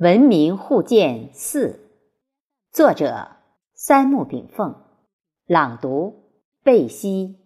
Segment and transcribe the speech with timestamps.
[0.00, 1.78] 文明互鉴四，
[2.72, 3.32] 作者
[3.74, 4.74] 三木炳凤，
[5.44, 6.14] 朗读
[6.64, 7.36] 贝西。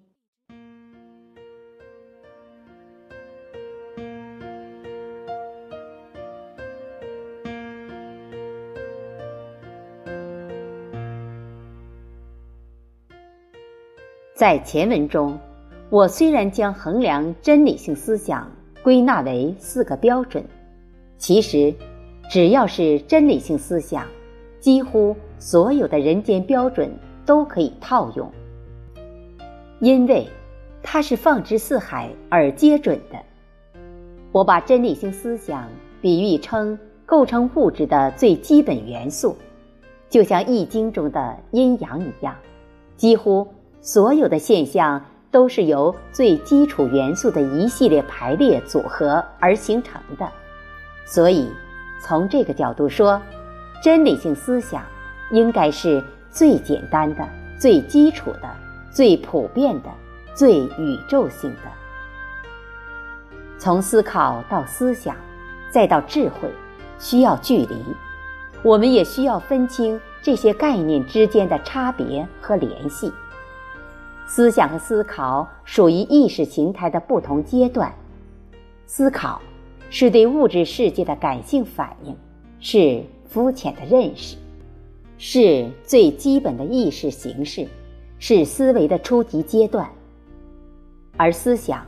[14.36, 15.40] 在前文中，
[15.90, 18.48] 我虽然将衡量真理性思想
[18.84, 20.46] 归纳为四个标准，
[21.18, 21.74] 其实。
[22.30, 24.06] 只要是真理性思想，
[24.58, 26.90] 几乎所有的人间标准
[27.24, 28.28] 都可以套用，
[29.78, 30.26] 因为
[30.82, 33.18] 它是放之四海而皆准的。
[34.32, 35.68] 我把真理性思想
[36.00, 39.36] 比喻称构成物质的最基本元素，
[40.08, 42.34] 就像《易经》中的阴阳一样，
[42.96, 43.46] 几乎
[43.80, 50.26] 所有的现象都是由最基础元素的一系列排列组合而形成的，
[51.04, 51.48] 所以。
[52.06, 53.18] 从这个角度说，
[53.82, 54.82] 真理性思想
[55.30, 57.26] 应该是最简单的、
[57.58, 58.50] 最基础的、
[58.90, 59.88] 最普遍的、
[60.34, 61.62] 最宇宙性的。
[63.56, 65.16] 从思考到思想，
[65.70, 66.50] 再到智慧，
[66.98, 67.82] 需要距离，
[68.62, 73.10] 我们也需要分清这些概念之间的差别和联系。
[74.26, 77.90] 思想和思考属于意识形态的不同阶段，
[78.84, 79.40] 思考。
[79.96, 82.16] 是对物质世界的感性反应，
[82.58, 84.36] 是肤浅的认识，
[85.18, 87.68] 是最基本的意识形式，
[88.18, 89.88] 是思维的初级阶段。
[91.16, 91.86] 而思想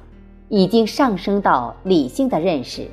[0.48, 2.86] 已经上升到理性的认识，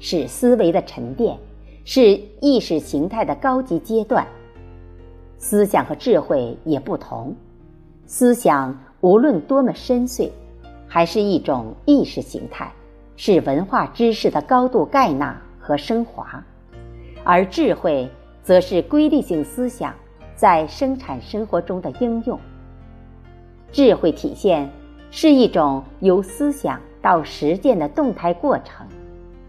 [0.00, 1.38] 是思维的沉淀，
[1.84, 4.26] 是意识形态的高级阶段。
[5.38, 7.32] 思想和智慧也不同，
[8.04, 10.28] 思想无论多么深邃，
[10.88, 12.72] 还是一种意识形态。
[13.16, 16.44] 是文化知识的高度盖纳和升华，
[17.24, 18.08] 而智慧
[18.42, 19.94] 则是规律性思想
[20.34, 22.38] 在生产生活中的应用。
[23.72, 24.70] 智慧体现
[25.10, 28.86] 是一种由思想到实践的动态过程，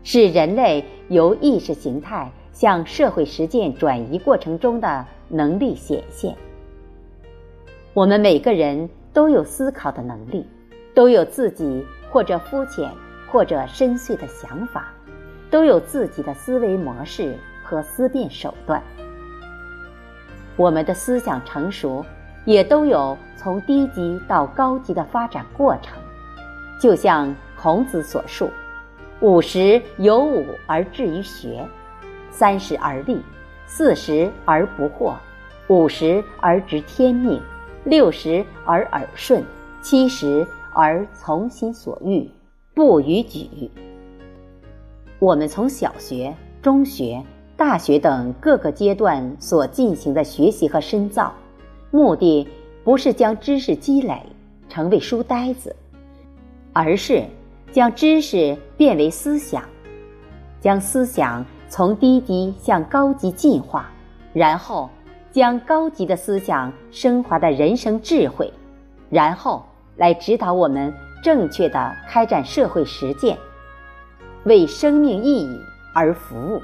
[0.02, 6.34] 是人类由意识形态向社会实践转移过程中的能力显现。
[7.94, 10.46] 我们每个人都有思考的能力，
[10.94, 12.90] 都有自己或者肤浅。
[13.30, 14.92] 或者深邃的想法，
[15.50, 18.82] 都有自己的思维模式和思辨手段。
[20.56, 22.04] 我们的思想成熟，
[22.46, 25.98] 也都有从低级到高级的发展过程。
[26.80, 28.50] 就像孔子所述
[29.20, 31.68] ：“五十有五而志于学，
[32.32, 33.22] 三十而立，
[33.66, 35.16] 四十而不惑，
[35.68, 37.42] 五十而知天命，
[37.84, 39.44] 六十而耳顺，
[39.82, 42.30] 七十而从心所欲。”
[42.78, 43.50] 不逾矩。
[45.18, 47.20] 我们从小学、中学、
[47.56, 51.34] 大学等各个阶段所进行的学习和深造，
[51.90, 52.48] 目的
[52.84, 54.22] 不是将知识积累
[54.70, 55.76] 成为书呆子，
[56.72, 57.24] 而是
[57.72, 59.64] 将知识变为思想，
[60.62, 63.90] 将思想从低级向高级进化，
[64.34, 64.88] 然后
[65.32, 68.54] 将高级的思想升华的人生智慧，
[69.10, 69.66] 然后
[69.96, 70.94] 来指导我们。
[71.28, 73.38] 正确的开展社会实践，
[74.46, 75.62] 为生命意义
[75.94, 76.62] 而服务。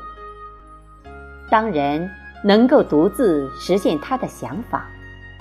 [1.49, 2.09] 当人
[2.45, 4.87] 能够独自实现他的想法，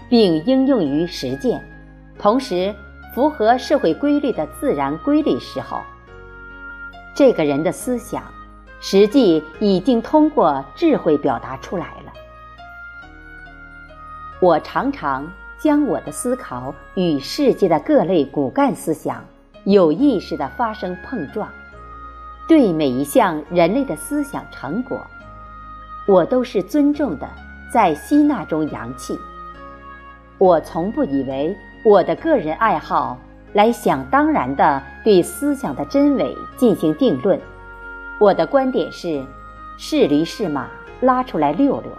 [0.08, 1.64] 并应用于实践，
[2.18, 2.74] 同时
[3.14, 5.80] 符合社会规律的自然规律时候，
[7.14, 8.24] 这个人的思想
[8.80, 12.12] 实际已经通过智慧表达出来了。
[14.40, 15.32] 我常常。
[15.62, 19.24] 将我的思考与世界的各类骨干思想
[19.62, 21.48] 有意识地发生碰撞，
[22.48, 25.00] 对每一项人类的思想成果，
[26.08, 27.28] 我都是尊重的，
[27.72, 29.16] 在吸纳中扬气。
[30.36, 33.16] 我从不以为我的个人爱好
[33.52, 37.40] 来想当然地对思想的真伪进行定论。
[38.18, 39.24] 我的观点是：
[39.78, 40.66] 是驴是马，
[41.02, 41.92] 拉出来溜溜，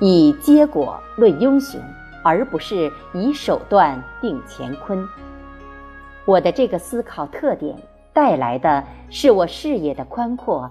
[0.00, 1.78] 以结果论英雄。
[2.26, 5.06] 而不是以手段定乾坤。
[6.24, 7.76] 我的这个思考特点
[8.12, 10.68] 带来的是我视野的宽阔，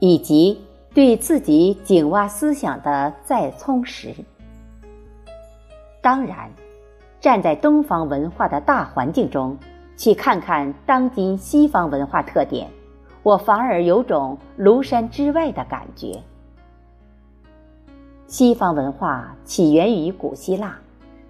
[0.00, 0.60] 以及
[0.92, 4.12] 对自己井蛙思想的再充实。
[6.02, 6.50] 当然，
[7.20, 9.56] 站在东方文化的大环境中，
[9.96, 12.68] 去看看当今西方文化特点，
[13.22, 16.20] 我反而有种庐山之外的感觉。
[18.26, 20.76] 西方文化起源于古希腊。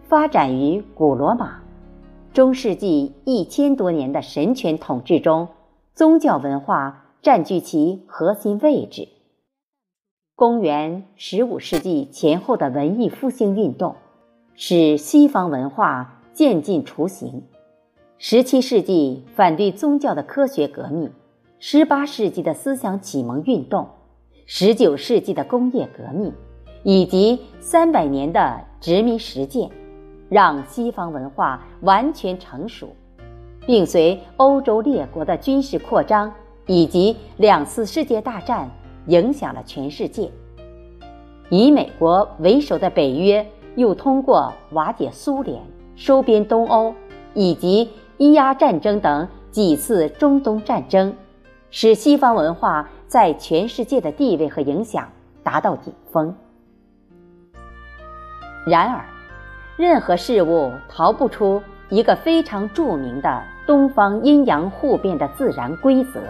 [0.09, 1.63] 发展于古罗马，
[2.33, 5.49] 中世纪一千多年的神权统治中，
[5.95, 9.09] 宗教文化占据其核心位置。
[10.37, 13.97] 公元十五世纪前后的文艺复兴运动，
[14.55, 17.43] 使西方文化渐进雏形。
[18.17, 21.11] 十七世纪反对宗教的科学革命，
[21.59, 23.89] 十八世纪的思想启蒙运动，
[24.47, 26.33] 十九世纪的工业革命，
[26.85, 29.69] 以及三百年的殖民实践，
[30.29, 32.95] 让西方文化完全成熟，
[33.67, 36.33] 并随欧洲列国的军事扩张
[36.67, 38.71] 以及两次世界大战
[39.07, 40.31] 影响了全世界。
[41.51, 43.47] 以美国为首的北约
[43.77, 45.63] 又通过瓦解苏联、
[45.95, 46.95] 收编东欧
[47.35, 47.89] 以及。
[48.19, 51.15] 伊阿战争等几次中东战争，
[51.71, 55.07] 使西方文化在全世界的地位和影响
[55.43, 56.35] 达到顶峰。
[58.67, 59.05] 然而，
[59.77, 66.21] 任何事物逃不出一个非常著名的东方阴阳互变的自然规则，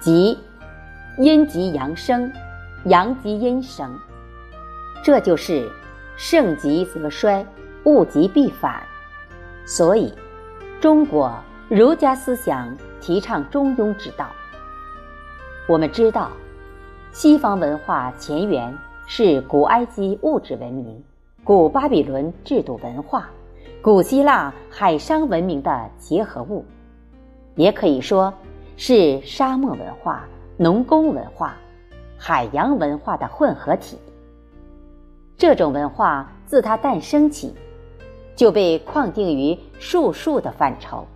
[0.00, 0.38] 即
[1.18, 2.32] 阴极阳生，
[2.84, 3.98] 阳极阴生。
[5.02, 5.70] 这就是
[6.16, 7.44] 盛极则衰，
[7.84, 8.82] 物极必反。
[9.64, 10.12] 所以。
[10.80, 11.34] 中国
[11.68, 14.28] 儒家思想提倡中庸之道。
[15.66, 16.30] 我们知道，
[17.10, 18.72] 西方文化前缘
[19.04, 21.02] 是古埃及物质文明、
[21.48, 23.30] 古巴比伦制度文化、
[23.80, 26.62] 古希腊海商文明的结合物，
[27.54, 28.34] 也可以说
[28.76, 30.28] 是沙漠文化、
[30.58, 31.56] 农工文化、
[32.18, 33.96] 海洋文化的混合体。
[35.38, 37.54] 这种文化自它诞生起。
[38.36, 41.06] 就被框定于术数的范畴，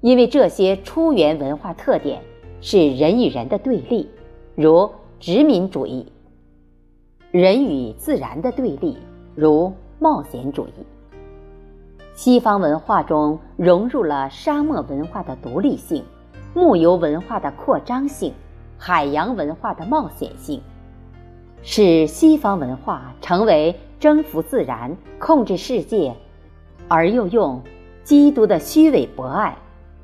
[0.00, 2.22] 因为这些出源文化特点
[2.60, 4.08] 是人与人的对立，
[4.54, 4.88] 如
[5.18, 6.06] 殖民主义；
[7.32, 8.96] 人与自然的对立，
[9.34, 10.72] 如冒险主义。
[12.14, 16.04] 西方文化中融入了沙漠文化的独立性、
[16.54, 18.32] 牧游文化的扩张性、
[18.76, 20.60] 海洋文化的冒险性，
[21.62, 26.14] 使西方文化成为征服自然、控制世界。
[26.88, 27.62] 而又用
[28.04, 29.56] 基督的虚伪博爱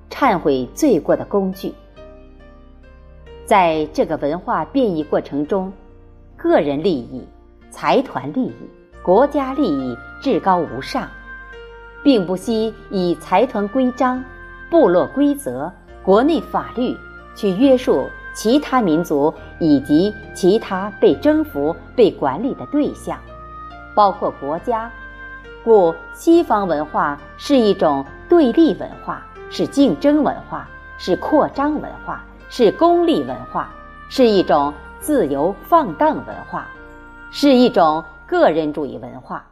[0.09, 1.75] 忏悔罪过的工具，
[3.45, 5.71] 在这个文化变异过程中，
[6.35, 7.23] 个人利益、
[7.71, 8.55] 财团利益、
[9.09, 11.09] 国家利益至高无上，
[12.03, 14.23] 并不惜以财团规章、
[14.69, 15.73] 部落规则、
[16.03, 16.95] 国内法律
[17.35, 23.19] 去约束其他民族以及其他被征服、被管理的对象，
[23.95, 24.91] 包括国家。
[25.65, 30.69] 故西方文化是一种对立文化，是竞争文化，
[30.99, 33.71] 是扩张文化，是功利文化，
[34.11, 34.71] 是一种
[35.01, 36.67] 自由放荡文化，
[37.31, 39.45] 是一种个人主义文化。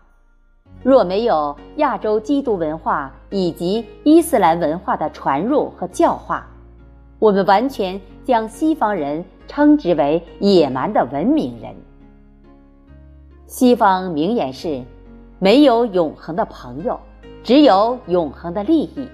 [0.84, 6.46] 若没有亚洲基督文化以及伊斯兰文化的传入和教化，
[7.18, 11.74] 我们完全将西方人称之为野蛮的文明人。
[13.46, 14.82] 西方名言是。
[15.38, 16.98] 没有永恒的朋友，
[17.42, 19.06] 只有永恒的利益。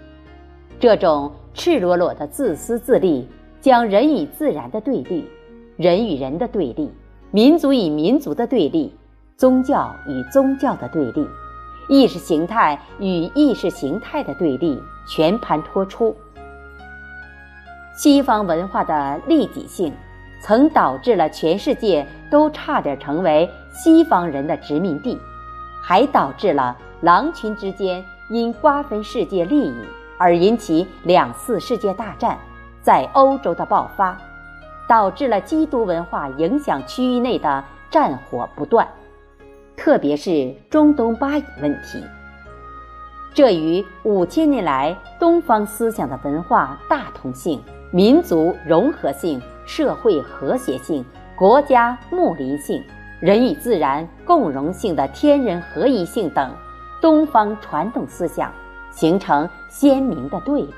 [0.78, 3.26] 这种赤裸裸的自私自利，
[3.60, 5.28] 将人与自然的对立、
[5.76, 6.88] 人与人的对立、
[7.32, 8.94] 民族与民族的对立、
[9.36, 11.28] 宗教与宗教的对立、
[11.88, 16.16] 意识形态与意识形态的对立全盘托出。
[17.94, 19.92] 西方文化的利己性，
[20.40, 25.18] 曾导致了全世界都差点成为西方人的殖民地。
[25.84, 29.74] 还导致了狼群之间因瓜分世界利益
[30.16, 32.38] 而引起两次世界大战
[32.80, 34.16] 在欧洲的爆发，
[34.88, 38.86] 导致了基督文化影响区域内的战火不断，
[39.76, 42.02] 特别是中东巴以问题。
[43.34, 51.04] 这与五千年来东方思想的文化大同性、民族融合性、社会和谐性、
[51.36, 52.82] 国家睦邻性。
[53.20, 56.50] 人与自然共荣性的天人合一性等
[57.00, 58.52] 东方传统思想
[58.90, 60.72] 形成鲜明的对比，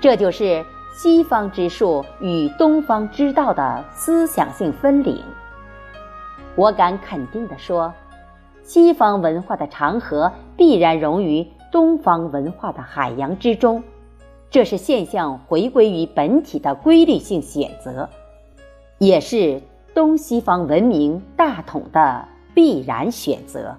[0.00, 5.24] 这就是西方之术与东方之道的思想性分离。
[6.56, 7.92] 我敢肯定地说，
[8.62, 13.82] 西方文化的长河必然融于东方文化的海洋之中，
[14.50, 18.08] 这是现象回归于本体的规律性选择，
[18.98, 19.62] 也是。
[19.94, 23.74] 东西方文明大统的必然选择。